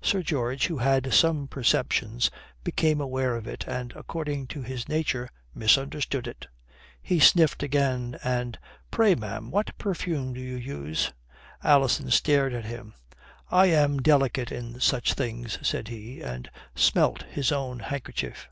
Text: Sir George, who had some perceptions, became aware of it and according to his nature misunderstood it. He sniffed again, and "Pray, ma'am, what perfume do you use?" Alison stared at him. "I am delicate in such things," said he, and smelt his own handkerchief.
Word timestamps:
Sir 0.00 0.22
George, 0.22 0.68
who 0.68 0.78
had 0.78 1.12
some 1.12 1.48
perceptions, 1.48 2.30
became 2.62 3.00
aware 3.00 3.34
of 3.34 3.48
it 3.48 3.66
and 3.66 3.92
according 3.96 4.46
to 4.46 4.62
his 4.62 4.88
nature 4.88 5.28
misunderstood 5.52 6.28
it. 6.28 6.46
He 7.02 7.18
sniffed 7.18 7.60
again, 7.60 8.16
and 8.22 8.56
"Pray, 8.92 9.16
ma'am, 9.16 9.50
what 9.50 9.76
perfume 9.76 10.32
do 10.32 10.40
you 10.40 10.54
use?" 10.58 11.12
Alison 11.64 12.12
stared 12.12 12.54
at 12.54 12.66
him. 12.66 12.94
"I 13.50 13.66
am 13.66 14.00
delicate 14.00 14.52
in 14.52 14.78
such 14.78 15.14
things," 15.14 15.58
said 15.60 15.88
he, 15.88 16.20
and 16.20 16.48
smelt 16.76 17.22
his 17.24 17.50
own 17.50 17.80
handkerchief. 17.80 18.48